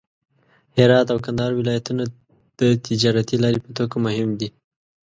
[0.77, 2.03] هرات او کندهار ولایتونه
[2.59, 4.49] د تجارتي لارې په توګه مهم دي.